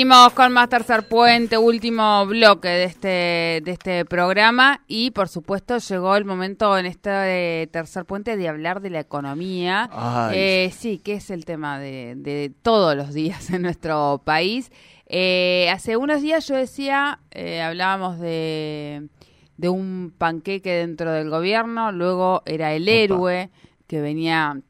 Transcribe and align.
Seguimos 0.00 0.32
con 0.32 0.54
más 0.54 0.70
tercer 0.70 1.06
puente, 1.06 1.58
último 1.58 2.24
bloque 2.24 2.68
de 2.68 2.84
este, 2.84 3.62
de 3.62 3.70
este 3.70 4.06
programa 4.06 4.80
y 4.88 5.10
por 5.10 5.28
supuesto 5.28 5.76
llegó 5.76 6.16
el 6.16 6.24
momento 6.24 6.78
en 6.78 6.86
este 6.86 7.68
tercer 7.70 8.06
puente 8.06 8.38
de 8.38 8.48
hablar 8.48 8.80
de 8.80 8.88
la 8.88 9.00
economía. 9.00 9.90
Eh, 10.32 10.72
sí, 10.74 10.96
que 10.96 11.16
es 11.16 11.28
el 11.28 11.44
tema 11.44 11.78
de, 11.78 12.14
de, 12.16 12.50
todos 12.62 12.96
los 12.96 13.12
días 13.12 13.50
en 13.50 13.60
nuestro 13.60 14.22
país. 14.24 14.72
Eh, 15.04 15.68
hace 15.70 15.98
unos 15.98 16.22
días 16.22 16.48
yo 16.48 16.56
decía, 16.56 17.20
eh, 17.30 17.60
hablábamos 17.60 18.18
de, 18.18 19.06
de 19.58 19.68
un 19.68 20.14
panqueque 20.16 20.76
dentro 20.76 21.12
del 21.12 21.28
gobierno, 21.28 21.92
luego 21.92 22.40
era 22.46 22.72
el 22.72 22.88
héroe 22.88 23.50
que 23.86 24.00
venía 24.00 24.62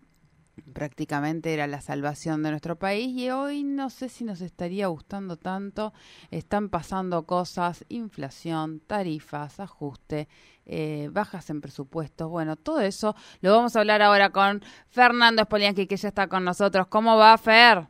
prácticamente 0.71 1.53
era 1.53 1.67
la 1.67 1.81
salvación 1.81 2.43
de 2.43 2.51
nuestro 2.51 2.77
país 2.77 3.09
y 3.17 3.31
hoy 3.31 3.63
no 3.63 3.91
sé 3.91 4.09
si 4.09 4.25
nos 4.25 4.41
estaría 4.41 4.87
gustando 4.87 5.37
tanto. 5.37 5.93
Están 6.31 6.69
pasando 6.69 7.25
cosas, 7.25 7.85
inflación, 7.89 8.81
tarifas, 8.81 9.61
ajuste, 9.61 10.29
eh, 10.67 11.09
bajas 11.13 11.51
en 11.51 11.61
presupuestos. 11.61 12.29
Bueno, 12.29 12.57
todo 12.57 12.81
eso 12.81 13.15
lo 13.41 13.55
vamos 13.55 13.77
a 13.77 13.81
hablar 13.81 14.03
ahora 14.03 14.31
con 14.31 14.63
Fernando 14.89 15.43
Spolianski 15.43 15.87
que 15.87 15.97
ya 15.97 16.09
está 16.09 16.29
con 16.29 16.45
nosotros. 16.45 16.87
¿Cómo 16.87 17.17
va, 17.17 17.37
Fer? 17.39 17.87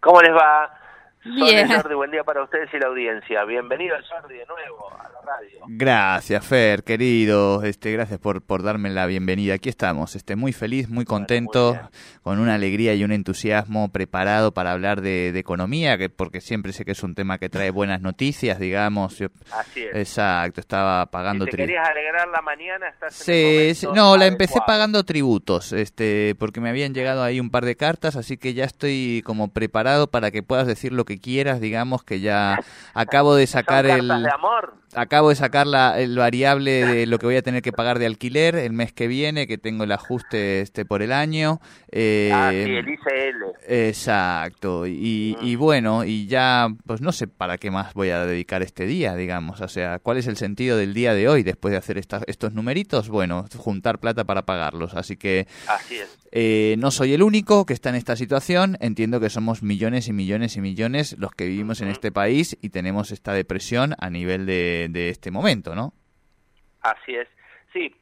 ¿Cómo 0.00 0.22
les 0.22 0.32
va? 0.32 0.87
Bien. 1.34 1.68
Jordi, 1.68 1.94
buen 1.94 2.10
día 2.10 2.24
para 2.24 2.42
ustedes 2.42 2.72
y 2.72 2.78
la 2.78 2.86
audiencia. 2.86 3.44
Bienvenido 3.44 3.96
Jordi 4.08 4.36
de 4.36 4.46
nuevo 4.46 4.90
a 4.98 5.02
la 5.10 5.20
radio. 5.20 5.60
Gracias, 5.66 6.46
Fer, 6.46 6.84
querido. 6.84 7.62
Este, 7.62 7.92
gracias 7.92 8.18
por, 8.18 8.40
por 8.42 8.62
darme 8.62 8.88
la 8.88 9.06
bienvenida. 9.06 9.54
Aquí 9.54 9.68
estamos, 9.68 10.16
este, 10.16 10.36
muy 10.36 10.52
feliz, 10.52 10.88
muy 10.88 11.04
contento, 11.04 11.78
con 12.22 12.38
una 12.38 12.54
alegría 12.54 12.94
y 12.94 13.04
un 13.04 13.12
entusiasmo 13.12 13.92
preparado 13.92 14.52
para 14.52 14.72
hablar 14.72 15.02
de, 15.02 15.28
economía, 15.38 15.98
que 15.98 16.08
porque 16.08 16.40
siempre 16.40 16.72
sé 16.72 16.84
que 16.84 16.92
es 16.92 17.02
un 17.02 17.14
tema 17.14 17.38
que 17.38 17.48
trae 17.48 17.70
buenas 17.70 18.00
noticias, 18.00 18.58
digamos. 18.58 19.22
Así 19.52 19.84
es. 19.84 19.94
Exacto, 19.94 20.60
estaba 20.60 21.06
pagando 21.06 21.44
si 21.44 21.50
te 21.50 21.56
querías 21.58 21.86
alegrar 21.86 22.28
la 22.28 22.40
mañana, 22.40 22.88
estás 22.88 23.14
sí, 23.14 23.74
sí, 23.74 23.86
no, 23.94 24.16
la 24.16 24.26
empecé 24.26 24.60
pagando 24.66 25.04
tributos, 25.04 25.72
este, 25.72 26.34
porque 26.38 26.60
me 26.60 26.70
habían 26.70 26.94
llegado 26.94 27.22
ahí 27.22 27.38
un 27.38 27.50
par 27.50 27.64
de 27.64 27.76
cartas, 27.76 28.16
así 28.16 28.38
que 28.38 28.54
ya 28.54 28.64
estoy 28.64 29.22
como 29.24 29.52
preparado 29.52 30.10
para 30.10 30.30
que 30.30 30.42
puedas 30.42 30.66
decir 30.66 30.92
lo 30.92 31.04
que 31.04 31.17
quieras, 31.18 31.60
digamos 31.60 32.02
que 32.04 32.20
ya 32.20 32.58
acabo 32.94 33.34
de 33.34 33.46
sacar 33.46 33.86
el... 33.86 34.08
De 34.08 34.30
amor. 34.30 34.74
Acabo 34.94 35.28
de 35.28 35.34
sacar 35.34 35.66
la, 35.66 36.00
el 36.00 36.16
variable 36.16 36.84
de 36.84 37.06
lo 37.06 37.18
que 37.18 37.26
voy 37.26 37.36
a 37.36 37.42
tener 37.42 37.62
que 37.62 37.72
pagar 37.72 37.98
de 37.98 38.06
alquiler 38.06 38.56
el 38.56 38.72
mes 38.72 38.92
que 38.92 39.06
viene, 39.06 39.46
que 39.46 39.58
tengo 39.58 39.84
el 39.84 39.92
ajuste 39.92 40.60
este 40.60 40.84
por 40.84 41.02
el 41.02 41.12
año. 41.12 41.60
Eh, 41.90 42.30
ah, 42.32 42.50
sí, 42.50 42.56
el 42.58 42.88
ICL. 42.88 43.44
Exacto. 43.66 44.86
Y, 44.86 45.36
y, 45.40 45.56
bueno, 45.56 46.04
y 46.04 46.26
ya, 46.26 46.68
pues 46.86 47.00
no 47.00 47.12
sé 47.12 47.28
para 47.28 47.58
qué 47.58 47.70
más 47.70 47.94
voy 47.94 48.10
a 48.10 48.24
dedicar 48.24 48.62
este 48.62 48.86
día, 48.86 49.14
digamos. 49.14 49.60
O 49.60 49.68
sea, 49.68 49.98
¿cuál 49.98 50.16
es 50.16 50.26
el 50.26 50.36
sentido 50.36 50.76
del 50.76 50.94
día 50.94 51.14
de 51.14 51.28
hoy 51.28 51.42
después 51.42 51.72
de 51.72 51.78
hacer 51.78 51.98
estos 51.98 52.54
numeritos? 52.54 53.08
Bueno, 53.08 53.46
juntar 53.56 53.98
plata 53.98 54.24
para 54.24 54.42
pagarlos. 54.42 54.94
Así 54.94 55.16
que 55.16 55.46
Así 55.66 55.96
es. 55.96 56.18
Eh, 56.30 56.76
no 56.78 56.90
soy 56.90 57.14
el 57.14 57.22
único 57.22 57.64
que 57.64 57.72
está 57.72 57.88
en 57.88 57.94
esta 57.94 58.16
situación. 58.16 58.76
Entiendo 58.80 59.20
que 59.20 59.30
somos 59.30 59.62
millones 59.62 60.08
y 60.08 60.12
millones 60.12 60.56
y 60.56 60.60
millones 60.60 61.16
los 61.18 61.32
que 61.32 61.46
vivimos 61.46 61.80
en 61.80 61.88
este 61.88 62.12
país 62.12 62.56
y 62.60 62.68
tenemos 62.70 63.10
esta 63.10 63.32
depresión 63.32 63.94
a 63.98 64.10
nivel 64.10 64.46
de, 64.46 64.87
de 64.92 65.10
este 65.10 65.30
momento, 65.30 65.74
¿no? 65.74 65.92
Así 66.80 67.14
es. 67.14 67.28
Sí, 67.72 67.94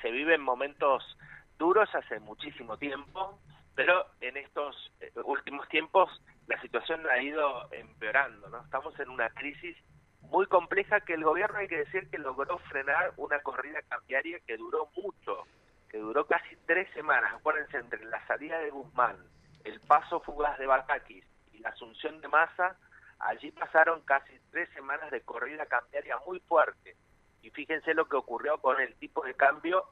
se 0.00 0.10
viven 0.10 0.40
momentos 0.40 1.16
duros 1.58 1.88
hace 1.94 2.20
muchísimo 2.20 2.76
tiempo, 2.76 3.40
pero 3.74 4.06
en 4.20 4.36
estos 4.36 4.92
eh, 5.00 5.12
últimos 5.24 5.68
tiempos 5.68 6.10
la 6.46 6.60
situación 6.60 7.00
ha 7.10 7.22
ido 7.22 7.72
empeorando, 7.72 8.48
¿no? 8.48 8.62
Estamos 8.62 8.98
en 9.00 9.08
una 9.08 9.30
crisis 9.30 9.76
muy 10.22 10.46
compleja 10.46 11.00
que 11.00 11.14
el 11.14 11.24
gobierno 11.24 11.58
hay 11.58 11.68
que 11.68 11.78
decir 11.78 12.08
que 12.10 12.18
logró 12.18 12.58
frenar 12.58 13.12
una 13.16 13.40
corrida 13.40 13.80
cambiaria 13.88 14.38
que 14.46 14.56
duró 14.56 14.88
mucho 14.96 15.46
que 15.92 15.98
duró 15.98 16.26
casi 16.26 16.56
tres 16.66 16.88
semanas, 16.94 17.34
acuérdense, 17.34 17.76
entre 17.76 18.02
la 18.06 18.26
salida 18.26 18.58
de 18.58 18.70
Guzmán, 18.70 19.18
el 19.62 19.78
paso 19.80 20.20
fugaz 20.20 20.58
de 20.58 20.66
Batakis 20.66 21.24
y 21.52 21.58
la 21.58 21.68
asunción 21.68 22.18
de 22.22 22.28
Massa, 22.28 22.78
allí 23.22 23.50
pasaron 23.52 24.02
casi 24.02 24.32
tres 24.50 24.68
semanas 24.70 25.10
de 25.10 25.22
corrida 25.22 25.66
cambiaria 25.66 26.18
muy 26.26 26.40
fuerte. 26.40 26.96
Y 27.42 27.50
fíjense 27.50 27.94
lo 27.94 28.08
que 28.08 28.16
ocurrió 28.16 28.58
con 28.58 28.80
el 28.80 28.94
tipo 28.96 29.24
de 29.24 29.34
cambio 29.34 29.84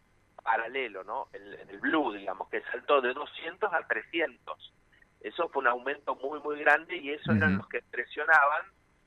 paralelo, 0.43 1.05
¿no? 1.05 1.29
El, 1.33 1.55
el 1.55 1.81
blue, 1.81 2.13
digamos, 2.13 2.49
que 2.49 2.63
saltó 2.63 3.01
de 3.01 3.13
200 3.13 3.73
a 3.73 3.87
300. 3.87 4.73
Eso 5.21 5.49
fue 5.49 5.63
un 5.63 5.69
aumento 5.69 6.15
muy, 6.17 6.41
muy 6.41 6.59
grande 6.61 6.97
y 6.97 7.11
eso 7.11 7.33
eran 7.33 7.59
los 7.59 7.69
que 7.69 7.83
presionaban 7.83 8.63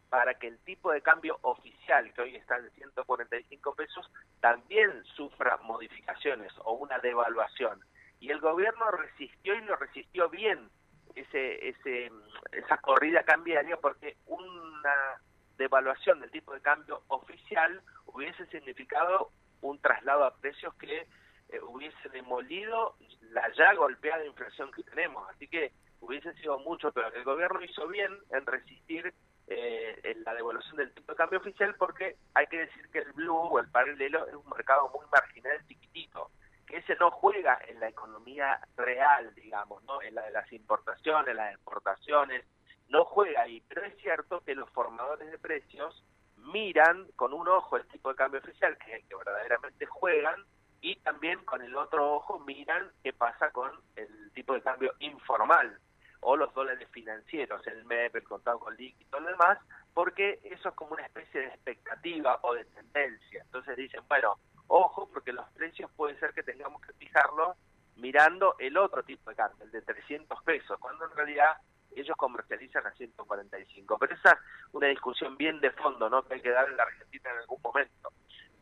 para 0.09 0.35
que 0.35 0.47
el 0.47 0.59
tipo 0.59 0.91
de 0.91 1.01
cambio 1.01 1.39
oficial, 1.41 2.13
que 2.13 2.21
hoy 2.21 2.35
está 2.35 2.57
en 2.57 2.69
145 2.71 3.73
pesos, 3.73 4.11
también 4.39 5.03
sufra 5.15 5.57
modificaciones 5.63 6.53
o 6.65 6.73
una 6.73 6.99
devaluación. 6.99 7.83
Y 8.19 8.29
el 8.29 8.39
gobierno 8.39 8.91
resistió 8.91 9.55
y 9.55 9.61
lo 9.61 9.75
resistió 9.75 10.29
bien 10.29 10.69
ese, 11.15 11.69
ese, 11.69 12.11
esa 12.51 12.77
corrida 12.77 13.23
cambiaria 13.23 13.77
porque 13.77 14.17
una 14.27 15.21
devaluación 15.57 16.19
del 16.19 16.31
tipo 16.31 16.53
de 16.53 16.61
cambio 16.61 17.03
oficial 17.07 17.81
hubiese 18.05 18.45
significado 18.47 19.29
un 19.61 19.79
traslado 19.79 20.25
a 20.25 20.35
precios 20.35 20.73
que 20.75 21.07
eh, 21.49 21.59
hubiese 21.61 22.09
demolido 22.09 22.95
la 23.31 23.51
ya 23.53 23.73
golpeada 23.73 24.25
inflación 24.25 24.71
que 24.71 24.83
tenemos. 24.83 25.27
Así 25.29 25.47
que 25.47 25.71
hubiese 26.01 26.33
sido 26.33 26.59
mucho 26.59 26.91
peor. 26.91 27.15
El 27.15 27.23
gobierno 27.23 27.61
hizo 27.63 27.87
bien 27.87 28.11
en 28.31 28.45
resistir 28.45 29.13
eh, 29.47 30.15
la 30.25 30.33
devolución 30.33 30.77
del 30.77 30.93
tipo 30.93 31.11
de 31.11 31.17
cambio 31.17 31.39
oficial 31.39 31.75
porque 31.75 32.17
hay 32.33 32.47
que 32.47 32.59
decir 32.59 32.89
que 32.89 32.99
el 32.99 33.11
blue 33.13 33.35
o 33.35 33.59
el 33.59 33.69
paralelo 33.69 34.27
es 34.27 34.35
un 34.35 34.49
mercado 34.49 34.89
muy 34.93 35.05
marginal, 35.11 35.65
chiquitito, 35.67 36.31
ese 36.73 36.95
no 36.95 37.11
juega 37.11 37.59
en 37.67 37.79
la 37.79 37.89
economía 37.89 38.59
real, 38.75 39.33
digamos, 39.35 39.83
no 39.83 40.01
en 40.01 40.15
la 40.15 40.23
de 40.23 40.31
las 40.31 40.51
importaciones, 40.51 41.35
las 41.35 41.53
exportaciones, 41.53 42.45
no 42.89 43.05
juega 43.05 43.43
ahí, 43.43 43.61
pero 43.67 43.83
es 43.83 43.95
cierto 43.97 44.41
que 44.41 44.55
los 44.55 44.69
formadores 44.71 45.29
de 45.29 45.37
precios 45.37 46.03
miran 46.37 47.07
con 47.15 47.33
un 47.33 47.47
ojo 47.47 47.77
el 47.77 47.87
tipo 47.87 48.09
de 48.09 48.15
cambio 48.15 48.39
oficial, 48.39 48.77
que 48.77 48.91
es 48.91 49.01
el 49.01 49.07
que 49.07 49.15
verdaderamente 49.15 49.85
juegan, 49.85 50.43
y 50.81 50.97
también 50.97 51.43
con 51.45 51.61
el 51.61 51.75
otro 51.75 52.13
ojo 52.13 52.39
miran 52.39 52.91
qué 53.03 53.13
pasa 53.13 53.51
con 53.51 53.71
el 53.95 54.31
tipo 54.33 54.53
de 54.53 54.61
cambio 54.61 54.93
informal, 54.99 55.79
o 56.21 56.35
los 56.35 56.53
dólares 56.53 56.87
financieros, 56.91 57.65
el 57.67 57.85
MEP, 57.85 58.15
el 58.15 58.23
contado 58.23 58.59
con 58.59 58.75
líquido 58.75 59.01
y 59.01 59.11
todo 59.11 59.21
lo 59.21 59.29
demás, 59.29 59.59
porque 59.93 60.39
eso 60.43 60.69
es 60.69 60.75
como 60.75 60.93
una 60.93 61.05
especie 61.05 61.41
de 61.41 61.47
expectativa 61.47 62.39
o 62.41 62.53
de 62.53 62.65
tendencia. 62.65 63.41
Entonces 63.43 63.77
dicen, 63.77 64.01
bueno, 64.07 64.37
ojo, 64.73 65.09
porque 65.11 65.33
los 65.33 65.47
precios 65.51 65.89
puede 65.95 66.17
ser 66.19 66.33
que 66.33 66.43
tengamos 66.43 66.81
que 66.81 66.93
fijarlos 66.93 67.57
mirando 67.95 68.55
el 68.59 68.77
otro 68.77 69.03
tipo 69.03 69.29
de 69.29 69.35
cambio, 69.35 69.63
el 69.65 69.71
de 69.71 69.81
300 69.81 70.41
pesos, 70.43 70.79
cuando 70.79 71.05
en 71.05 71.15
realidad 71.15 71.57
ellos 71.95 72.17
comercializan 72.17 72.85
a 72.87 72.91
145. 72.91 73.97
Pero 73.99 74.15
esa 74.15 74.31
es 74.31 74.39
una 74.73 74.87
discusión 74.87 75.37
bien 75.37 75.59
de 75.59 75.69
fondo, 75.71 76.09
¿no? 76.09 76.23
Que 76.23 76.35
hay 76.35 76.41
que 76.41 76.49
dar 76.49 76.67
en 76.67 76.77
la 76.77 76.83
Argentina 76.83 77.29
en 77.31 77.37
algún 77.37 77.61
momento, 77.61 78.11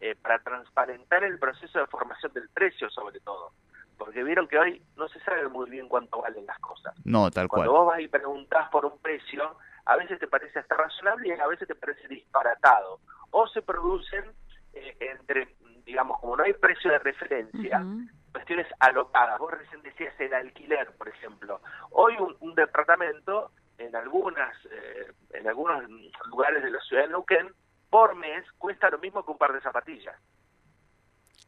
eh, 0.01 0.15
para 0.15 0.39
transparentar 0.39 1.23
el 1.23 1.39
proceso 1.39 1.79
de 1.79 1.87
formación 1.87 2.33
del 2.33 2.49
precio, 2.49 2.89
sobre 2.89 3.19
todo 3.21 3.53
porque 4.01 4.23
vieron 4.23 4.47
que 4.47 4.57
hoy 4.57 4.81
no 4.97 5.07
se 5.09 5.19
sabe 5.19 5.47
muy 5.47 5.69
bien 5.69 5.87
cuánto 5.87 6.23
valen 6.23 6.43
las 6.47 6.57
cosas. 6.57 6.95
No, 7.05 7.29
tal 7.29 7.47
cual. 7.47 7.67
Cuando 7.67 7.71
vos 7.73 7.93
vas 7.93 8.01
y 8.01 8.07
preguntás 8.07 8.67
por 8.69 8.83
un 8.83 8.97
precio, 8.97 9.57
a 9.85 9.95
veces 9.95 10.17
te 10.17 10.25
parece 10.25 10.57
hasta 10.57 10.75
razonable 10.75 11.27
y 11.27 11.39
a 11.39 11.45
veces 11.45 11.67
te 11.67 11.75
parece 11.75 12.07
disparatado. 12.07 12.99
O 13.29 13.47
se 13.47 13.61
producen 13.61 14.25
eh, 14.73 14.97
entre, 15.01 15.55
digamos, 15.91 16.19
como 16.21 16.37
no 16.37 16.43
hay 16.43 16.53
precio 16.53 16.89
de 16.89 16.99
referencia, 16.99 17.83
cuestiones 18.31 18.65
alocadas. 18.79 19.37
Vos 19.39 19.51
recién 19.51 19.81
decías 19.81 20.17
el 20.19 20.33
alquiler, 20.33 20.89
por 20.97 21.09
ejemplo. 21.09 21.59
Hoy 21.89 22.15
un, 22.39 22.55
departamento 22.55 23.51
en 23.77 23.93
algunas 23.93 24.55
eh, 24.65 25.11
en 25.31 25.47
algunos 25.49 25.83
lugares 26.27 26.63
de 26.63 26.71
la 26.71 26.79
ciudad 26.79 27.03
de 27.03 27.09
Neuquén 27.09 27.49
por 27.89 28.15
mes 28.15 28.49
cuesta 28.57 28.89
lo 28.89 28.99
mismo 28.99 29.25
que 29.25 29.31
un 29.31 29.37
par 29.37 29.51
de 29.51 29.59
zapatillas. 29.59 30.15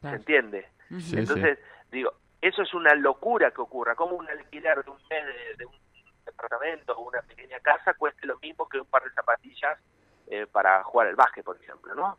¿Se 0.01 0.09
entiende? 0.09 0.67
Entonces, 0.89 1.57
digo, 1.89 2.11
eso 2.41 2.63
es 2.63 2.73
una 2.73 2.93
locura 2.95 3.51
que 3.51 3.61
ocurra. 3.61 3.95
Como 3.95 4.17
un 4.17 4.29
alquiler 4.29 4.83
de 4.83 4.91
un 4.91 4.97
mes 5.09 5.57
de, 5.57 5.65
un 5.65 5.79
departamento 6.25 6.97
o 6.97 7.07
una 7.07 7.21
pequeña 7.21 7.61
casa 7.61 7.93
cueste 7.93 8.27
lo 8.27 8.37
mismo 8.39 8.67
que 8.67 8.79
un 8.79 8.87
par 8.87 9.03
de 9.05 9.11
zapatillas 9.11 9.79
eh, 10.27 10.47
para 10.47 10.83
jugar 10.83 11.07
el 11.07 11.15
básquet, 11.15 11.45
por 11.45 11.55
ejemplo, 11.55 11.95
¿no? 11.95 12.17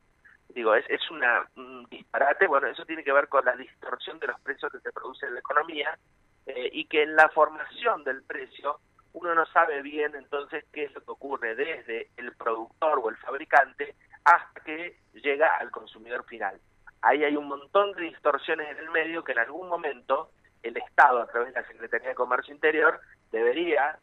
Digo, 0.48 0.74
es, 0.74 0.84
es 0.88 1.10
una, 1.10 1.48
un 1.56 1.86
disparate. 1.86 2.46
Bueno, 2.46 2.66
eso 2.68 2.84
tiene 2.84 3.02
que 3.02 3.12
ver 3.12 3.28
con 3.28 3.44
la 3.44 3.56
distorsión 3.56 4.18
de 4.18 4.28
los 4.28 4.40
precios 4.40 4.70
que 4.70 4.80
se 4.80 4.92
produce 4.92 5.26
en 5.26 5.34
la 5.34 5.40
economía 5.40 5.98
eh, 6.46 6.70
y 6.72 6.84
que 6.86 7.02
en 7.02 7.16
la 7.16 7.28
formación 7.30 8.04
del 8.04 8.22
precio 8.22 8.78
uno 9.14 9.34
no 9.34 9.46
sabe 9.46 9.80
bien 9.82 10.14
entonces 10.16 10.64
qué 10.72 10.84
es 10.84 10.92
lo 10.92 11.00
que 11.00 11.10
ocurre 11.10 11.54
desde 11.54 12.10
el 12.16 12.32
productor 12.32 13.00
o 13.02 13.08
el 13.08 13.16
fabricante 13.16 13.94
hasta 14.24 14.60
que 14.60 14.98
llega 15.14 15.56
al 15.56 15.70
consumidor 15.70 16.24
final. 16.24 16.60
Ahí 17.00 17.22
hay 17.22 17.36
un 17.36 17.46
montón 17.46 17.92
de 17.92 18.02
distorsiones 18.02 18.70
en 18.70 18.78
el 18.78 18.90
medio 18.90 19.22
que 19.22 19.32
en 19.32 19.38
algún 19.38 19.68
momento 19.68 20.30
el 20.62 20.76
Estado, 20.76 21.20
a 21.20 21.26
través 21.26 21.54
de 21.54 21.60
la 21.60 21.66
Secretaría 21.66 22.08
de 22.08 22.14
Comercio 22.14 22.54
Interior, 22.54 23.00
debería 23.30 23.98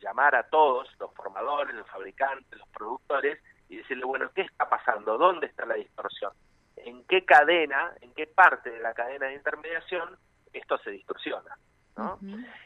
llamar 0.00 0.34
a 0.34 0.44
todos, 0.44 0.88
los 0.98 1.12
formadores, 1.14 1.74
los 1.74 1.88
fabricantes, 1.88 2.58
los 2.58 2.68
productores, 2.68 3.42
y 3.68 3.76
decirle, 3.76 4.04
bueno, 4.04 4.30
¿qué 4.34 4.42
está 4.42 4.68
pasando? 4.68 5.18
¿Dónde 5.18 5.46
está 5.46 5.66
la 5.66 5.74
distorsión? 5.74 6.32
¿En 6.76 7.04
qué 7.04 7.24
cadena, 7.24 7.92
en 8.00 8.12
qué 8.14 8.26
parte 8.26 8.70
de 8.70 8.80
la 8.80 8.94
cadena 8.94 9.26
de 9.26 9.34
intermediación 9.34 10.16
esto 10.52 10.78
se 10.78 10.90
distorsiona? 10.90 11.56
¿no? 11.96 12.18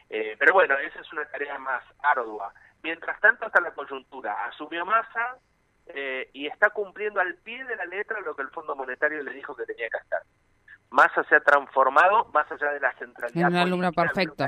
Eh, 0.09 0.37
pero 0.39 0.55
bueno, 0.55 0.77
esa 0.79 1.01
es 1.01 1.13
una 1.13 1.25
tarea 1.27 1.59
más 1.59 1.85
ardua. 2.03 2.53
Mientras 2.83 3.21
tanto, 3.21 3.47
hasta 3.47 3.61
la 3.61 3.73
coyuntura 3.73 4.47
asumió 4.47 4.87
masa, 4.87 5.39
eh, 5.89 6.29
y 6.35 6.47
está 6.47 6.71
cumpliendo 6.71 7.21
al 7.21 7.35
pie 7.37 7.65
de 7.65 7.77
la 7.77 7.87
letra 7.87 8.21
lo 8.21 8.37
que 8.37 8.43
el 8.43 8.51
Fondo 8.51 8.77
Monetario 8.77 9.23
le 9.23 9.33
dijo 9.33 9.57
que 9.57 9.65
tenía 9.65 9.89
que 9.89 9.97
hacer. 9.97 10.21
Massa 10.91 11.25
se 11.25 11.37
ha 11.37 11.41
transformado, 11.41 12.27
más 12.27 12.51
allá 12.51 12.73
de 12.73 12.81
la 12.81 12.93
centralidad. 12.95 13.49
En 13.49 13.55
un 13.55 13.61
alumno 13.61 13.93
perfecto. 13.93 14.47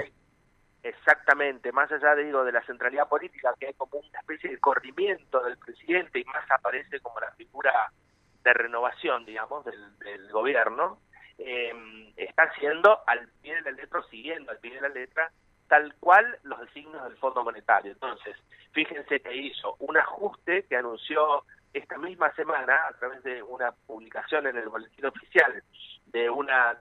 Exactamente, 0.83 1.73
más 1.73 1.93
allá 1.93 2.15
de, 2.15 2.25
digo, 2.25 2.45
de 2.45 2.53
la 2.53 2.65
centralidad 2.65 3.09
política, 3.09 3.55
que 3.59 3.67
hay 3.67 3.75
como 3.75 3.99
una 3.99 4.19
especie 4.19 4.51
de 4.51 4.59
corrimiento 4.59 5.43
del 5.43 5.59
presidente 5.59 6.21
y 6.21 6.25
más 6.25 6.51
aparece 6.51 7.01
como 7.01 7.21
la 7.21 7.31
figura 7.33 7.93
de 8.43 8.55
renovación, 8.55 9.27
digamos, 9.27 9.65
del, 9.65 10.33
gobierno, 10.33 10.99
eh, 11.39 11.73
está 12.17 12.45
haciendo 12.45 13.01
al 13.07 13.29
pie 13.43 13.57
de 13.57 13.63
la 13.63 13.71
letra, 13.73 14.03
siguiendo 14.11 14.53
al 14.53 14.59
pie 14.59 14.75
de 14.75 14.81
la 14.81 14.89
letra, 14.89 15.31
tal 15.69 15.95
cual 16.01 16.39
los 16.45 16.61
designios 16.61 17.03
del 17.05 17.17
Fondo 17.19 17.45
Monetario. 17.45 17.93
Entonces, 17.93 18.37
fíjense 18.73 19.21
que 19.21 19.37
hizo 19.37 19.77
un 19.81 19.99
ajuste 19.99 20.65
que 20.65 20.77
anunció 20.77 21.45
esta 21.73 21.99
misma 21.99 22.33
semana 22.35 22.75
a 22.89 22.93
través 22.95 23.23
de 23.23 23.43
una 23.43 23.73
publicación 23.73 24.47
en 24.47 24.57
el 24.57 24.69
boletín 24.69 25.07
oficial 25.07 25.63
de 26.07 26.31
una 26.31 26.77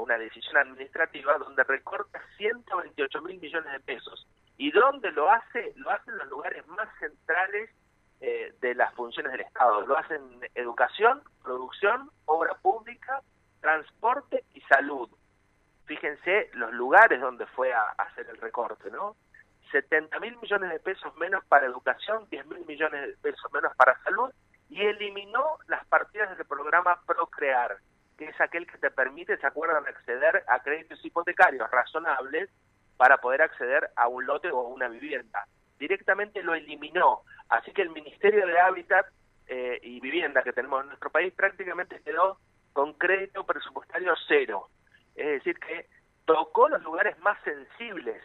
una 0.00 0.18
decisión 0.18 0.56
administrativa 0.56 1.38
donde 1.38 1.64
recorta 1.64 2.20
128 2.36 3.22
mil 3.22 3.40
millones 3.40 3.72
de 3.72 3.80
pesos. 3.80 4.26
¿Y 4.56 4.70
dónde 4.70 5.10
lo 5.12 5.30
hace? 5.30 5.72
Lo 5.76 5.90
hace 5.90 6.10
en 6.10 6.18
los 6.18 6.28
lugares 6.28 6.66
más 6.68 6.88
centrales 6.98 7.70
eh, 8.20 8.54
de 8.60 8.74
las 8.74 8.94
funciones 8.94 9.32
del 9.32 9.42
Estado. 9.42 9.86
Lo 9.86 9.96
hace 9.96 10.14
en 10.14 10.40
educación, 10.54 11.22
producción, 11.42 12.10
obra 12.24 12.54
pública, 12.54 13.20
transporte 13.60 14.44
y 14.54 14.60
salud 14.62 15.10
fíjense 15.86 16.50
los 16.54 16.72
lugares 16.72 17.20
donde 17.20 17.46
fue 17.46 17.72
a, 17.72 17.82
hacer 17.98 18.28
el 18.28 18.38
recorte, 18.38 18.90
¿no? 18.90 19.16
70 19.72 20.20
mil 20.20 20.36
millones 20.38 20.70
de 20.70 20.80
pesos 20.80 21.14
menos 21.16 21.44
para 21.46 21.66
educación, 21.66 22.26
10 22.30 22.46
mil 22.46 22.64
millones 22.66 23.08
de 23.08 23.16
pesos 23.16 23.52
menos 23.52 23.74
para 23.76 24.00
salud 24.02 24.30
y 24.68 24.80
eliminó 24.82 25.58
las 25.66 25.84
partidas 25.86 26.36
del 26.36 26.46
programa 26.46 27.00
Procrear, 27.06 27.78
que 28.16 28.26
es 28.26 28.40
aquel 28.40 28.66
que 28.66 28.78
te 28.78 28.90
permite, 28.90 29.36
¿se 29.36 29.46
acuerdan?, 29.46 29.86
acceder 29.86 30.44
a 30.48 30.60
créditos 30.60 31.04
hipotecarios 31.04 31.70
razonables 31.70 32.50
para 32.96 33.18
poder 33.18 33.42
acceder 33.42 33.90
a 33.96 34.08
un 34.08 34.24
lote 34.26 34.50
o 34.50 34.60
a 34.60 34.68
una 34.68 34.88
vivienda. 34.88 35.46
Directamente 35.78 36.42
lo 36.42 36.54
eliminó. 36.54 37.22
Así 37.48 37.72
que 37.72 37.82
el 37.82 37.90
Ministerio 37.90 38.46
de 38.46 38.58
Hábitat 38.58 39.06
eh, 39.46 39.78
y 39.82 40.00
Vivienda 40.00 40.42
que 40.42 40.52
tenemos 40.52 40.82
en 40.82 40.88
nuestro 40.88 41.10
país 41.10 41.32
prácticamente 41.34 42.00
quedó 42.02 42.38
con 42.72 42.94
crédito 42.94 43.44
presupuestario 43.44 44.14
cero. 44.28 44.68
Es 45.14 45.26
decir, 45.26 45.58
que 45.58 45.86
tocó 46.24 46.68
los 46.68 46.82
lugares 46.82 47.18
más 47.20 47.38
sensibles 47.42 48.22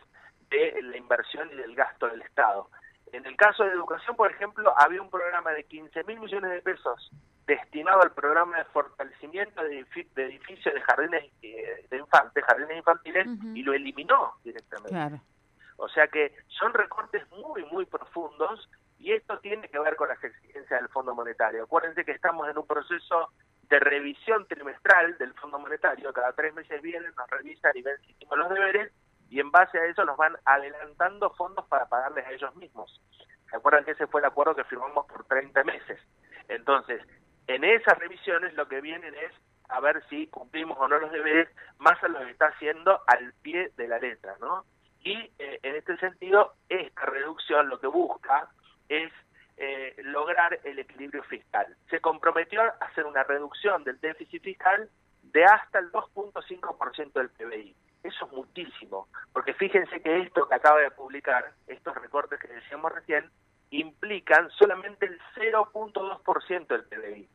de 0.50 0.82
la 0.82 0.98
inversión 0.98 1.50
y 1.52 1.56
del 1.56 1.76
gasto 1.76 2.08
del 2.08 2.22
Estado. 2.22 2.70
En 3.12 3.26
el 3.26 3.36
caso 3.36 3.64
de 3.64 3.72
educación, 3.72 4.16
por 4.16 4.32
ejemplo, 4.32 4.74
había 4.78 5.02
un 5.02 5.10
programa 5.10 5.52
de 5.52 5.64
15 5.64 6.04
mil 6.04 6.20
millones 6.20 6.52
de 6.52 6.62
pesos 6.62 7.12
destinado 7.50 8.02
al 8.04 8.12
programa 8.12 8.60
de 8.60 8.66
fortalecimiento 8.66 9.64
de, 9.64 9.80
edificios 9.80 10.74
de 10.74 10.82
jardines 10.82 11.32
eh, 11.42 11.88
de 11.90 11.98
infantes, 11.98 12.44
jardines 12.46 12.78
infantiles, 12.78 13.28
y 13.56 13.64
lo 13.64 13.74
eliminó 13.74 14.36
directamente. 14.44 15.20
O 15.78 15.90
sea 15.90 16.08
que 16.08 16.36
son 16.48 16.74
recortes 16.74 17.24
muy, 17.32 17.66
muy 17.66 17.86
profundos 17.86 18.70
y 19.00 19.14
esto 19.14 19.40
tiene 19.40 19.68
que 19.70 19.80
ver 19.80 19.96
con 19.96 20.10
las 20.10 20.24
exigencias 20.24 20.80
del 20.80 20.90
Fondo 20.90 21.16
Monetario. 21.16 21.64
Acuérdense 21.64 22.06
que 22.06 22.12
estamos 22.12 22.48
en 22.50 22.58
un 22.58 22.68
proceso 22.68 23.30
de 23.70 23.80
revisión 23.80 24.46
trimestral 24.48 25.18
del 25.18 25.34
Fondo 25.34 25.58
Monetario. 25.58 26.14
Cada 26.14 26.34
tres 26.34 26.54
meses 26.54 26.82
vienen, 26.82 27.14
nos 27.16 27.30
revisan 27.30 27.72
y 27.76 27.82
ven 27.82 27.98
si 28.06 28.12
hicimos 28.12 28.38
los 28.38 28.50
deberes 28.50 28.92
y 29.30 29.40
en 29.40 29.50
base 29.52 29.80
a 29.80 29.86
eso 29.86 30.04
nos 30.06 30.18
van 30.18 30.36
adelantando 30.46 31.32
fondos 31.32 31.66
para 31.68 31.88
pagarles 31.88 32.26
a 32.28 32.32
ellos 32.32 32.56
mismos. 32.58 33.02
¿Se 33.50 33.56
acuerdan 33.56 33.86
que 33.86 33.92
ese 33.92 34.06
fue 34.08 34.22
el 34.22 34.28
acuerdo 34.28 34.56
que 34.56 34.64
firmamos 34.66 35.08
por 35.08 35.24
30 35.24 35.64
meses? 35.64 36.00
Entonces, 36.50 37.02
en 37.50 37.64
esas 37.64 37.98
revisiones 37.98 38.54
lo 38.54 38.68
que 38.68 38.80
vienen 38.80 39.14
es 39.16 39.32
a 39.70 39.80
ver 39.80 40.04
si 40.08 40.28
cumplimos 40.28 40.78
o 40.80 40.88
no 40.88 41.00
los 41.00 41.12
deberes, 41.12 41.50
más 41.80 42.02
a 42.04 42.08
lo 42.08 42.20
que 42.20 42.32
está 42.32 42.48
haciendo 42.48 43.02
al 43.08 43.34
pie 43.42 43.72
de 43.76 43.88
la 43.88 43.98
letra, 43.98 44.36
¿no? 44.40 44.66
Y 45.04 45.14
eh, 45.40 45.60
en 45.64 45.76
este 45.76 45.98
sentido, 45.98 46.54
esta 46.68 47.06
reducción 47.06 47.70
lo 47.70 47.80
que 47.80 47.88
busca 47.88 48.50
es 48.88 49.12
eh, 49.58 49.96
lograr 50.04 50.60
el 50.64 50.78
equilibrio 50.78 51.24
fiscal. 51.24 51.76
Se 51.90 52.00
comprometió 52.00 52.62
a 52.62 52.76
hacer 52.82 53.06
una 53.06 53.24
reducción 53.24 53.84
del 53.84 54.00
déficit 54.00 54.44
fiscal 54.44 54.90
de 55.24 55.46
hasta 55.46 55.80
el 55.80 55.92
2.5% 55.92 57.14
del 57.14 57.30
PBI. 57.30 57.76
Eso 58.04 58.26
es 58.26 58.32
muchísimo, 58.32 59.08
porque 59.34 59.54
fíjense 59.54 60.02
que 60.02 60.22
esto 60.22 60.48
que 60.48 60.56
acaba 60.56 60.80
de 60.82 60.92
publicar, 60.92 61.52
estos 61.68 61.96
recortes 61.96 62.40
que 62.40 62.48
decíamos 62.48 62.92
recién, 62.92 63.30
implican 63.72 64.50
solamente 64.52 65.06
el 65.06 65.20
0.2% 65.36 66.68
del 66.68 66.86
PBI. 66.86 67.30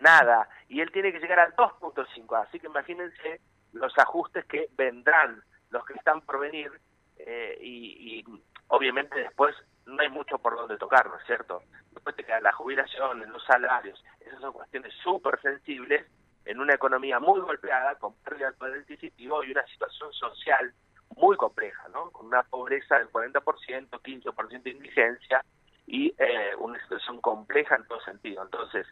Nada. 0.00 0.48
Y 0.68 0.80
él 0.80 0.90
tiene 0.90 1.12
que 1.12 1.20
llegar 1.20 1.38
al 1.38 1.54
2.5%. 1.54 2.42
Así 2.42 2.58
que 2.58 2.66
imagínense 2.66 3.40
los 3.72 3.96
ajustes 3.98 4.44
que 4.46 4.68
vendrán, 4.76 5.42
los 5.70 5.84
que 5.84 5.94
están 5.94 6.20
por 6.22 6.40
venir, 6.40 6.70
eh, 7.18 7.58
y, 7.60 8.24
obviamente 8.68 9.18
después 9.18 9.54
no 9.86 10.00
hay 10.00 10.08
mucho 10.08 10.38
por 10.38 10.56
donde 10.56 10.76
tocar, 10.78 11.06
¿no 11.08 11.16
es 11.16 11.26
cierto? 11.26 11.62
Después 11.92 12.16
te 12.16 12.24
queda 12.24 12.40
la 12.40 12.52
jubilación, 12.52 13.20
los 13.30 13.44
salarios, 13.44 14.02
esas 14.20 14.40
son 14.40 14.52
cuestiones 14.52 14.94
súper 15.02 15.40
sensibles 15.40 16.06
en 16.44 16.60
una 16.60 16.74
economía 16.74 17.18
muy 17.18 17.40
golpeada, 17.40 17.96
con 17.96 18.14
pérdida 18.22 18.46
del 18.46 18.54
poder 18.54 18.80
adquisitivo 18.80 19.44
y 19.44 19.52
una 19.52 19.66
situación 19.66 20.12
social 20.12 20.72
muy 21.16 21.36
compleja, 21.36 21.88
¿no? 21.88 22.10
Con 22.10 22.26
una 22.26 22.42
pobreza 22.44 22.98
del 22.98 23.10
40%, 23.10 23.42
15% 23.42 24.62
de 24.62 24.70
indigencia 24.70 25.44
y 25.86 26.14
eh, 26.18 26.52
una 26.58 26.80
situación 26.82 27.20
compleja 27.20 27.74
en 27.76 27.84
todo 27.86 28.00
sentido. 28.00 28.42
Entonces, 28.44 28.86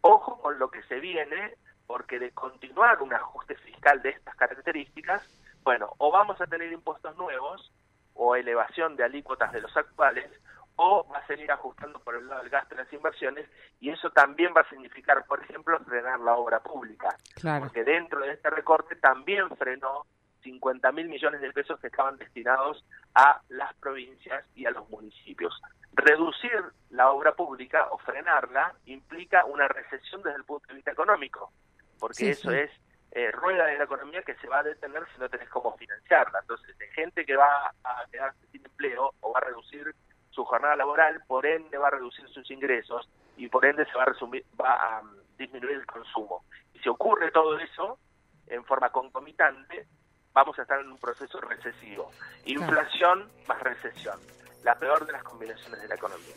ojo 0.00 0.40
con 0.40 0.58
lo 0.58 0.70
que 0.70 0.82
se 0.84 1.00
viene, 1.00 1.54
porque 1.86 2.18
de 2.18 2.32
continuar 2.32 3.02
un 3.02 3.14
ajuste 3.14 3.56
fiscal 3.56 4.02
de 4.02 4.10
estas 4.10 4.34
características, 4.36 5.22
bueno, 5.62 5.92
o 5.98 6.10
vamos 6.10 6.40
a 6.40 6.46
tener 6.46 6.72
impuestos 6.72 7.16
nuevos, 7.16 7.72
o 8.14 8.36
elevación 8.36 8.96
de 8.96 9.04
alícuotas 9.04 9.52
de 9.52 9.60
los 9.60 9.76
actuales, 9.76 10.30
o 10.76 11.06
va 11.08 11.18
a 11.18 11.26
seguir 11.26 11.50
ajustando 11.50 11.98
por 12.00 12.14
el 12.14 12.26
lado 12.28 12.42
del 12.42 12.50
gasto 12.50 12.74
de 12.74 12.82
las 12.82 12.92
inversiones, 12.92 13.48
y 13.80 13.90
eso 13.90 14.10
también 14.10 14.52
va 14.56 14.60
a 14.62 14.68
significar, 14.68 15.24
por 15.26 15.42
ejemplo, 15.42 15.78
frenar 15.80 16.20
la 16.20 16.34
obra 16.34 16.60
pública. 16.60 17.16
Porque 17.60 17.84
dentro 17.84 18.20
de 18.20 18.32
este 18.32 18.50
recorte 18.50 18.96
también 18.96 19.48
frenó 19.56 20.06
50 20.42 20.92
mil 20.92 21.08
millones 21.08 21.40
de 21.40 21.52
pesos 21.52 21.80
que 21.80 21.88
estaban 21.88 22.16
destinados 22.16 22.84
a 23.14 23.40
las 23.48 23.74
provincias 23.74 24.44
y 24.54 24.66
a 24.66 24.70
los 24.70 24.88
municipios. 24.88 25.60
Reducir 25.98 26.62
la 26.90 27.10
obra 27.10 27.32
pública 27.32 27.88
o 27.90 27.98
frenarla 27.98 28.72
implica 28.86 29.44
una 29.44 29.66
recesión 29.66 30.22
desde 30.22 30.38
el 30.38 30.44
punto 30.44 30.68
de 30.68 30.74
vista 30.74 30.92
económico, 30.92 31.52
porque 31.98 32.30
eso 32.30 32.52
es 32.52 32.70
eh, 33.10 33.32
rueda 33.32 33.66
de 33.66 33.78
la 33.78 33.84
economía 33.84 34.22
que 34.22 34.36
se 34.36 34.46
va 34.46 34.60
a 34.60 34.62
detener 34.62 35.02
si 35.12 35.18
no 35.18 35.28
tenés 35.28 35.48
cómo 35.48 35.76
financiarla. 35.76 36.38
Entonces, 36.38 36.78
de 36.78 36.86
gente 36.92 37.26
que 37.26 37.36
va 37.36 37.74
a 37.82 38.04
quedarse 38.12 38.46
sin 38.52 38.64
empleo 38.64 39.12
o 39.20 39.32
va 39.32 39.40
a 39.40 39.46
reducir 39.46 39.92
su 40.30 40.44
jornada 40.44 40.76
laboral, 40.76 41.20
por 41.26 41.44
ende 41.44 41.76
va 41.76 41.88
a 41.88 41.90
reducir 41.90 42.28
sus 42.28 42.48
ingresos 42.48 43.08
y 43.36 43.48
por 43.48 43.66
ende 43.66 43.84
se 43.86 43.94
va 43.96 44.02
a, 44.02 44.06
resumir, 44.06 44.44
va 44.58 44.74
a 44.74 45.00
um, 45.00 45.10
disminuir 45.36 45.78
el 45.78 45.86
consumo. 45.86 46.44
Y 46.74 46.78
si 46.78 46.88
ocurre 46.88 47.32
todo 47.32 47.58
eso, 47.58 47.98
en 48.46 48.64
forma 48.64 48.90
concomitante, 48.90 49.88
vamos 50.32 50.56
a 50.60 50.62
estar 50.62 50.78
en 50.78 50.92
un 50.92 50.98
proceso 50.98 51.40
recesivo. 51.40 52.12
Inflación 52.44 53.28
más 53.48 53.60
recesión. 53.60 54.20
La 54.64 54.74
peor 54.74 55.06
de 55.06 55.12
las 55.12 55.22
combinaciones 55.22 55.80
de 55.80 55.88
la 55.88 55.94
economía. 55.94 56.34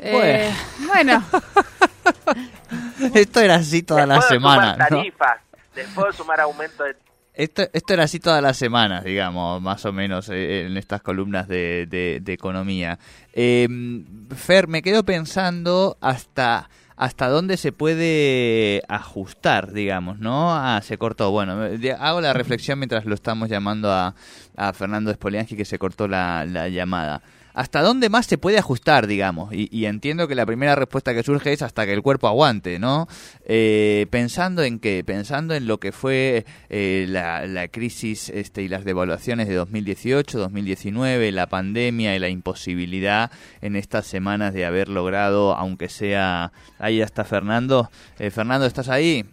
Eh, 0.00 0.52
bueno. 0.86 1.24
Esto 3.14 3.40
era 3.40 3.56
así 3.56 3.82
toda 3.82 4.06
la 4.06 4.14
Después 4.14 4.30
de 4.30 4.36
semana. 4.36 4.72
sumar 4.74 4.90
¿no? 4.92 4.96
tarifas, 4.98 5.40
después 5.74 6.06
de 6.08 6.12
sumar 6.12 6.40
aumento 6.40 6.84
de 6.84 6.96
Esto, 7.34 7.62
esto 7.72 7.94
era 7.94 8.04
así 8.04 8.18
todas 8.20 8.42
las 8.42 8.56
semanas, 8.56 9.04
digamos, 9.04 9.60
más 9.62 9.84
o 9.84 9.92
menos, 9.92 10.28
eh, 10.28 10.66
en 10.66 10.76
estas 10.76 11.02
columnas 11.02 11.48
de, 11.48 11.86
de- 11.88 12.18
de 12.20 12.32
economía. 12.32 12.98
Eh, 13.32 13.68
Fer, 14.36 14.68
me 14.68 14.82
quedo 14.82 15.04
pensando 15.04 15.96
hasta 16.00 16.68
hasta 16.98 17.28
dónde 17.28 17.56
se 17.56 17.70
puede 17.70 18.82
ajustar, 18.88 19.72
digamos, 19.72 20.18
¿no? 20.18 20.52
Ah, 20.52 20.80
se 20.82 20.98
cortó. 20.98 21.30
Bueno, 21.30 21.64
eh, 21.64 21.96
hago 21.98 22.20
la 22.20 22.32
reflexión 22.32 22.80
mientras 22.80 23.04
lo 23.04 23.14
estamos 23.14 23.48
llamando 23.48 23.90
a, 23.92 24.14
Fernando 24.74 25.12
Spoliansky 25.12 25.56
que 25.56 25.64
se 25.64 25.78
cortó 25.78 26.08
la 26.08 26.44
llamada. 26.68 27.22
¿Hasta 27.58 27.82
dónde 27.82 28.08
más 28.08 28.26
se 28.26 28.38
puede 28.38 28.56
ajustar, 28.56 29.08
digamos? 29.08 29.52
Y, 29.52 29.86
entiendo 29.86 30.28
que 30.28 30.36
la 30.36 30.46
primera 30.46 30.76
respuesta 30.76 31.12
que 31.12 31.24
surge 31.24 31.52
es 31.52 31.62
hasta 31.62 31.86
que 31.86 31.92
el 31.92 32.02
cuerpo 32.02 32.28
aguante, 32.28 32.78
¿no? 32.78 33.08
Eh, 33.44 34.06
pensando 34.10 34.62
en 34.62 34.78
qué? 34.78 35.02
Pensando 35.04 35.56
en 35.56 35.66
lo 35.66 35.80
que 35.80 35.90
fue 35.90 36.46
eh, 36.68 37.06
la, 37.08 37.48
la 37.48 37.66
crisis 37.66 38.28
este, 38.28 38.62
y 38.62 38.68
las 38.68 38.84
devaluaciones 38.84 39.48
de 39.48 39.56
2018, 39.56 40.38
2019, 40.38 41.32
la 41.32 41.48
pandemia 41.48 42.14
y 42.14 42.20
la 42.20 42.28
imposibilidad 42.28 43.32
en 43.60 43.74
estas 43.74 44.06
semanas 44.06 44.54
de 44.54 44.64
haber 44.64 44.88
logrado, 44.88 45.56
aunque 45.56 45.88
sea... 45.88 46.52
Ahí 46.78 47.00
está 47.00 47.24
Fernando. 47.24 47.90
Eh, 48.20 48.30
Fernando, 48.30 48.66
¿estás 48.66 48.88
ahí? 48.88 49.26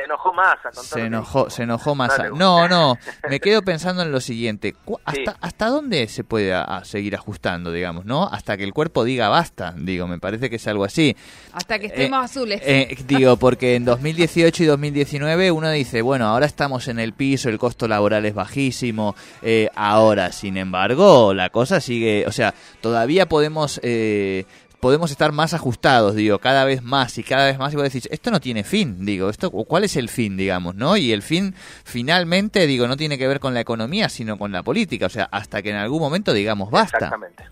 Se 0.00 0.04
enojó 0.04 0.32
más 0.32 0.56
Se 0.82 1.00
enojó, 1.00 1.50
se 1.50 1.62
enojó 1.62 1.94
más. 1.94 2.16
Dale, 2.16 2.30
No, 2.36 2.68
no, 2.68 2.98
me 3.28 3.40
quedo 3.40 3.62
pensando 3.62 4.02
en 4.02 4.12
lo 4.12 4.20
siguiente. 4.20 4.74
Sí. 4.86 4.94
¿Hasta, 5.04 5.36
¿Hasta 5.40 5.66
dónde 5.68 6.06
se 6.08 6.24
puede 6.24 6.52
a- 6.54 6.62
a 6.62 6.84
seguir 6.84 7.14
ajustando, 7.14 7.72
digamos, 7.72 8.04
no? 8.04 8.24
Hasta 8.28 8.56
que 8.56 8.64
el 8.64 8.72
cuerpo 8.72 9.04
diga 9.04 9.28
basta, 9.28 9.74
digo, 9.76 10.06
me 10.06 10.18
parece 10.18 10.50
que 10.50 10.56
es 10.56 10.66
algo 10.66 10.84
así. 10.84 11.16
Hasta 11.52 11.78
que 11.78 11.86
estemos 11.86 12.20
Eh, 12.20 12.24
azules. 12.24 12.60
Eh, 12.64 12.96
digo, 13.06 13.36
porque 13.36 13.74
en 13.76 13.84
2018 13.84 14.62
y 14.62 14.66
2019 14.66 15.50
uno 15.50 15.70
dice, 15.70 16.02
bueno, 16.02 16.26
ahora 16.26 16.46
estamos 16.46 16.88
en 16.88 16.98
el 16.98 17.12
piso, 17.12 17.48
el 17.48 17.58
costo 17.58 17.88
laboral 17.88 18.24
es 18.26 18.34
bajísimo, 18.34 19.14
eh, 19.42 19.68
ahora, 19.74 20.32
sin 20.32 20.56
embargo, 20.56 21.32
la 21.34 21.50
cosa 21.50 21.80
sigue, 21.80 22.24
o 22.26 22.32
sea, 22.32 22.54
todavía 22.80 23.26
podemos... 23.26 23.80
Eh, 23.82 24.44
podemos 24.86 25.10
estar 25.10 25.32
más 25.32 25.52
ajustados, 25.52 26.14
digo, 26.14 26.38
cada 26.38 26.64
vez 26.64 26.80
más 26.80 27.18
y 27.18 27.24
cada 27.24 27.46
vez 27.46 27.58
más 27.58 27.72
y 27.72 27.76
vos 27.76 27.82
decís, 27.82 28.08
esto 28.12 28.30
no 28.30 28.38
tiene 28.38 28.62
fin, 28.62 29.04
digo, 29.04 29.28
esto 29.30 29.50
¿cuál 29.50 29.82
es 29.82 29.96
el 29.96 30.08
fin, 30.08 30.36
digamos, 30.36 30.76
no? 30.76 30.96
Y 30.96 31.12
el 31.12 31.22
fin 31.22 31.56
finalmente, 31.84 32.68
digo, 32.68 32.86
no 32.86 32.96
tiene 32.96 33.18
que 33.18 33.26
ver 33.26 33.40
con 33.40 33.52
la 33.52 33.58
economía, 33.58 34.08
sino 34.08 34.38
con 34.38 34.52
la 34.52 34.62
política, 34.62 35.06
o 35.06 35.08
sea, 35.08 35.28
hasta 35.32 35.60
que 35.60 35.70
en 35.70 35.76
algún 35.76 36.00
momento 36.00 36.32
digamos 36.32 36.70
basta. 36.70 36.98
Exactamente. 36.98 37.44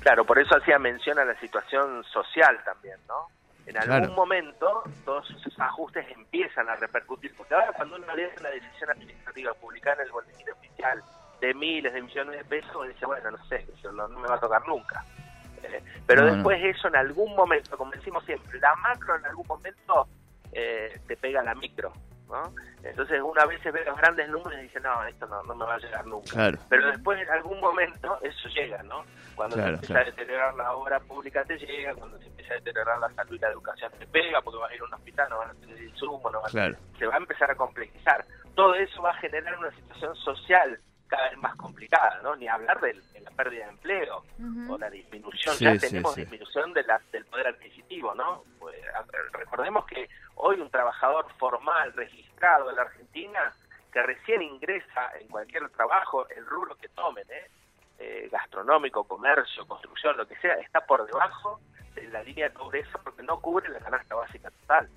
Claro, 0.00 0.24
por 0.24 0.36
eso 0.40 0.56
hacía 0.56 0.80
mención 0.80 1.16
a 1.20 1.24
la 1.24 1.38
situación 1.38 2.02
social 2.12 2.58
también, 2.64 2.96
¿no? 3.06 3.28
En 3.66 3.76
algún 3.76 3.98
Claro. 3.98 4.14
momento 4.14 4.82
todos 5.04 5.30
esos 5.30 5.56
ajustes 5.60 6.04
empiezan 6.10 6.68
a 6.68 6.74
repercutir, 6.74 7.32
porque 7.36 7.54
ahora 7.54 7.70
cuando 7.76 7.94
uno 7.94 8.16
lee 8.16 8.24
una 8.40 8.48
decisión 8.50 8.90
administrativa 8.90 9.54
publicada 9.54 9.98
en 10.00 10.06
el 10.06 10.10
boletín 10.12 10.50
oficial 10.50 11.00
de 11.40 11.54
miles 11.54 11.92
de 11.92 12.02
millones 12.02 12.36
de 12.36 12.44
pesos, 12.46 12.88
dice, 12.88 13.06
bueno, 13.06 13.30
no 13.30 13.44
sé, 13.46 13.64
eso 13.78 13.92
no, 13.92 14.08
no 14.08 14.18
me 14.18 14.26
va 14.26 14.34
a 14.34 14.40
tocar 14.40 14.66
nunca. 14.66 15.04
Pero 16.06 16.26
después 16.34 16.58
eso 16.62 16.88
en 16.88 16.96
algún 16.96 17.34
momento, 17.34 17.76
como 17.76 17.90
decimos 17.92 18.24
siempre, 18.24 18.58
la 18.60 18.74
macro 18.76 19.16
en 19.16 19.26
algún 19.26 19.46
momento 19.46 20.06
eh, 20.52 21.00
te 21.06 21.16
pega 21.16 21.42
la 21.42 21.54
micro, 21.54 21.92
¿no? 22.28 22.52
Entonces 22.82 23.20
una 23.22 23.46
vez 23.46 23.62
ve 23.64 23.84
los 23.84 23.96
grandes 23.96 24.28
números 24.28 24.54
y 24.58 24.62
dice, 24.62 24.80
no, 24.80 25.04
esto 25.06 25.26
no, 25.26 25.42
no 25.44 25.54
me 25.54 25.64
va 25.64 25.74
a 25.74 25.78
llegar 25.78 26.04
nunca. 26.06 26.32
Claro. 26.32 26.58
Pero 26.68 26.86
después 26.88 27.20
en 27.20 27.30
algún 27.30 27.60
momento 27.60 28.18
eso 28.22 28.48
llega, 28.48 28.82
¿no? 28.82 29.04
Cuando 29.36 29.54
Claro, 29.56 29.68
se 29.70 29.74
empieza 29.74 29.94
claro. 29.94 30.06
a 30.06 30.10
deteriorar 30.10 30.54
la 30.54 30.72
obra 30.74 31.00
pública 31.00 31.44
te 31.44 31.56
llega, 31.58 31.94
cuando 31.94 32.18
se 32.18 32.26
empieza 32.26 32.52
a 32.54 32.56
deteriorar 32.56 32.98
la 32.98 33.10
salud 33.14 33.34
y 33.36 33.38
la 33.38 33.48
educación 33.48 33.92
te 33.98 34.06
pega, 34.08 34.42
porque 34.42 34.58
vas 34.58 34.70
a 34.70 34.74
ir 34.74 34.80
a 34.80 34.84
un 34.84 34.94
hospital, 34.94 35.30
no 35.30 35.38
van 35.38 35.50
a 35.50 35.54
tener 35.54 35.82
insumo, 35.82 36.30
no 36.30 36.40
van 36.40 36.48
a- 36.48 36.50
Claro. 36.50 36.76
se 36.98 37.06
va 37.06 37.14
a 37.14 37.18
empezar 37.18 37.50
a 37.50 37.54
complejizar. 37.54 38.24
Todo 38.54 38.74
eso 38.74 39.00
va 39.00 39.10
a 39.10 39.14
generar 39.14 39.56
una 39.58 39.70
situación 39.70 40.14
social 40.16 40.78
cada 41.12 41.28
vez 41.28 41.38
más 41.38 41.54
complicada, 41.56 42.20
¿no? 42.22 42.34
Ni 42.36 42.48
hablar 42.48 42.80
de, 42.80 42.94
la 43.20 43.30
pérdida 43.32 43.66
de 43.66 43.70
empleo 43.72 44.24
o 44.66 44.78
la 44.78 44.88
disminución. 44.88 45.54
Sí, 45.56 45.64
ya 45.64 45.74
sí, 45.74 45.88
tenemos 45.88 46.14
sí. 46.14 46.22
disminución 46.22 46.72
de 46.72 46.82
la, 46.84 46.98
del 47.12 47.26
poder 47.26 47.48
adquisitivo, 47.48 48.14
¿no? 48.14 48.44
Pues, 48.58 48.76
recordemos 49.32 49.84
que 49.84 50.08
hoy 50.36 50.58
un 50.58 50.70
trabajador 50.70 51.26
formal 51.38 51.92
registrado 51.92 52.70
en 52.70 52.76
la 52.76 52.82
Argentina 52.82 53.52
que 53.92 54.02
recién 54.02 54.40
ingresa 54.40 55.12
en 55.20 55.28
cualquier 55.28 55.68
trabajo, 55.68 56.26
el 56.30 56.46
rubro 56.46 56.76
que 56.76 56.88
tomen, 56.88 57.26
¿eh? 57.28 57.50
Eh, 57.98 58.28
gastronómico, 58.32 59.04
comercio, 59.04 59.66
construcción, 59.66 60.16
lo 60.16 60.26
que 60.26 60.34
sea, 60.36 60.54
está 60.54 60.80
por 60.80 61.04
debajo 61.04 61.60
de 61.94 62.08
la 62.08 62.22
línea 62.22 62.48
de 62.48 62.54
pobreza 62.54 62.98
porque 63.04 63.22
no 63.22 63.38
cubre 63.38 63.68
la 63.68 63.80
canasta 63.80 64.14
básica 64.14 64.50
total. 64.50 64.88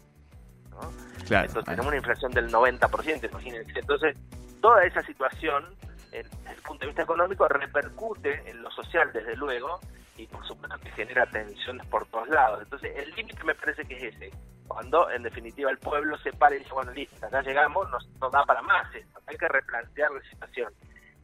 ¿no? 0.70 0.80
Claro. 1.28 1.48
Entonces 1.48 1.66
tenemos 1.66 1.88
una 1.88 1.98
inflación 1.98 2.32
del 2.32 2.50
90%, 2.50 3.30
imagínense. 3.30 3.80
Entonces, 3.80 4.18
toda 4.62 4.86
esa 4.86 5.04
situación, 5.04 5.76
desde 6.24 6.52
el 6.52 6.62
punto 6.62 6.82
de 6.82 6.88
vista 6.88 7.04
económico, 7.04 7.48
repercute 7.48 8.50
en 8.50 8.62
lo 8.62 8.72
social, 8.72 9.12
desde 9.14 9.36
luego, 9.36 9.80
y 10.18 10.28
por 10.28 10.46
supuesto 10.48 10.78
que 10.80 10.92
genera 10.92 11.26
tensiones 11.28 11.86
por 11.88 12.06
todos 12.08 12.28
lados. 12.30 12.62
Entonces, 12.64 12.92
el 12.96 13.12
límite 13.16 13.44
me 13.44 13.56
parece 13.56 13.84
que 13.86 13.96
es 14.08 14.16
ese. 14.16 14.32
Cuando, 14.68 15.10
en 15.12 15.24
definitiva, 15.24 15.70
el 15.70 15.78
pueblo 15.78 16.18
se 16.20 16.32
para 16.34 16.56
y 16.56 16.60
dice, 16.60 16.74
bueno, 16.74 16.92
listo, 16.92 17.26
acá 17.26 17.42
llegamos, 17.42 17.90
nos, 17.92 18.08
no 18.20 18.30
da 18.30 18.44
para 18.46 18.62
más 18.64 18.94
esto, 18.96 19.20
hay 19.28 19.38
que 19.38 19.48
replantear 19.48 20.12
la 20.12 20.22
situación. 20.30 20.74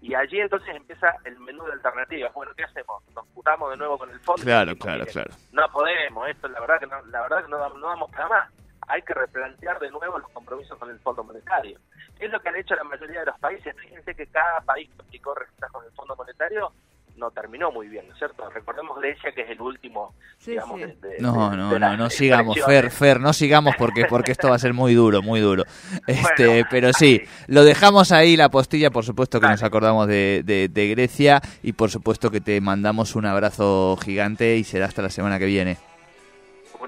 Y 0.02 0.16
allí 0.16 0.40
entonces 0.40 0.76
empieza 0.76 1.16
el 1.26 1.40
menú 1.40 1.64
de 1.66 1.74
alternativas. 1.74 2.34
Bueno, 2.34 2.52
¿qué 2.58 2.64
hacemos? 2.64 3.04
¿Nos 3.16 3.26
putamos 3.28 3.70
de 3.72 3.78
nuevo 3.78 3.98
con 4.00 4.10
el 4.10 4.20
fondo? 4.22 4.44
Claro, 4.44 4.72
decimos, 4.72 4.84
claro, 4.84 5.00
"Miren, 5.06 5.14
claro. 5.14 5.32
no 5.52 5.72
podemos, 5.72 6.30
esto 6.30 6.48
la 6.48 6.60
verdad 6.60 6.80
que 6.80 6.88
no, 6.88 7.02
la 7.06 7.22
verdad 7.22 7.44
que 7.46 7.50
no, 7.52 7.70
no 7.70 7.88
damos 7.88 8.12
para 8.12 8.28
más. 8.28 8.50
Hay 8.92 9.02
que 9.04 9.14
replantear 9.14 9.80
de 9.80 9.90
nuevo 9.90 10.20
los 10.20 10.30
compromisos 10.32 10.78
con 10.78 10.90
el 10.90 11.00
Fondo 11.00 11.24
Monetario. 11.24 11.80
Es 12.20 12.30
lo 12.30 12.40
que 12.42 12.50
han 12.50 12.56
hecho 12.58 12.76
la 12.76 12.84
mayoría 12.84 13.22
de 13.22 13.26
los 13.28 13.40
países. 13.40 13.74
Fíjense 13.78 14.14
que 14.16 14.28
cada 14.28 14.60
país 14.62 14.90
que 14.96 15.02
aplicó 15.02 15.34
recetas 15.34 15.72
con 15.72 15.86
el 15.86 15.92
Fondo 15.92 16.16
Monetario 16.16 16.72
no 17.18 17.30
terminó 17.32 17.72
muy 17.72 17.88
bien, 17.88 18.08
¿no 18.08 18.14
es 18.14 18.18
cierto? 18.20 18.50
Recordemos 18.50 18.98
Grecia, 19.00 19.32
que 19.34 19.42
es 19.42 19.50
el 19.52 19.62
último, 19.62 20.14
Sí, 20.40 20.52
digamos, 20.52 20.80
sí. 20.80 20.86
de- 20.86 20.96
de- 21.10 21.20
No, 21.20 21.56
no, 21.56 21.72
de 21.74 21.80
no, 21.80 21.96
no 21.98 22.10
sigamos, 22.10 22.58
Fer. 22.66 22.90
Fer, 22.90 23.20
no 23.20 23.32
sigamos 23.34 23.76
porque 23.78 24.06
porque 24.10 24.32
esto 24.32 24.50
va 24.50 24.56
a 24.56 24.60
ser 24.60 24.74
muy 24.74 24.94
duro, 24.96 25.22
muy 25.22 25.40
duro. 25.40 25.64
Este, 26.08 26.48
Bueno, 26.48 26.68
pero 26.72 26.94
sí, 26.94 27.22
así. 27.24 27.44
lo 27.48 27.64
dejamos 27.64 28.12
ahí 28.12 28.36
la 28.38 28.50
postilla, 28.50 28.90
por 28.92 29.04
supuesto 29.06 29.40
que 29.40 29.48
nos 29.48 29.62
acordamos 29.62 30.08
de, 30.08 30.42
de, 30.44 30.68
de 30.70 30.88
Grecia 30.90 31.42
y 31.62 31.74
por 31.74 31.92
supuesto 31.92 32.32
que 32.32 32.42
te 32.42 32.60
mandamos 32.60 33.16
un 33.16 33.26
abrazo 33.26 33.98
gigante 34.04 34.56
y 34.58 34.64
será 34.64 34.86
hasta 34.88 35.02
la 35.02 35.10
semana 35.10 35.38
que 35.38 35.46
viene. 35.46 35.78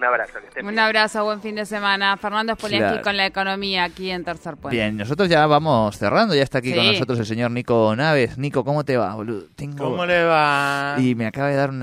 Un 0.04 0.08
abrazo. 0.10 0.34
Que 0.42 0.48
estén 0.48 0.66
Un 0.66 0.72
bien. 0.72 0.80
abrazo, 0.84 1.24
buen 1.24 1.40
fin 1.42 1.56
de 1.56 1.66
semana. 1.66 2.18
Fernando 2.18 2.54
Spoliansky 2.56 2.88
Claro. 2.90 3.04
con 3.04 3.16
la 3.16 3.26
economía 3.26 3.86
aquí 3.86 4.12
en 4.12 4.26
Tercer 4.26 4.58
Puente. 4.58 4.76
Bien, 4.76 4.98
nosotros 4.98 5.30
ya 5.30 5.48
vamos 5.48 5.98
cerrando, 5.98 6.36
ya 6.36 6.44
está 6.44 6.58
aquí 6.58 6.74
con 6.76 6.86
nosotros 6.86 7.20
el 7.20 7.26
señor 7.26 7.52
Nico 7.52 7.96
Naves. 7.96 8.38
Nico, 8.38 8.66
¿cómo 8.66 8.84
te 8.84 8.98
va, 8.98 9.16
boludo? 9.16 9.46
Tengo... 9.56 9.78
¿Cómo 9.78 10.06
le 10.06 10.24
va? 10.26 10.96
Y 11.00 11.16
me 11.16 11.26
acaba 11.26 11.48
de 11.48 11.56
dar 11.56 11.70
una 11.70 11.80